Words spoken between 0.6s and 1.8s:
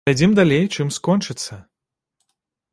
чым скончыцца.